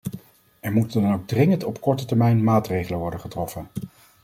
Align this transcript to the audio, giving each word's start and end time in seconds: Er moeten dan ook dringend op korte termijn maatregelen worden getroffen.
Er 0.59 0.71
moeten 0.71 1.01
dan 1.01 1.13
ook 1.13 1.27
dringend 1.27 1.63
op 1.63 1.81
korte 1.81 2.05
termijn 2.05 2.43
maatregelen 2.43 2.99
worden 2.99 3.19
getroffen. 3.19 3.67